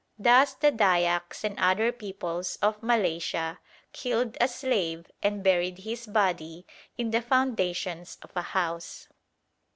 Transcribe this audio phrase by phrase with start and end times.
[0.17, 3.59] Thus the Dyaks and other peoples of Malaysia
[3.93, 6.65] killed a slave and buried his body
[6.97, 9.09] in the foundations of a house.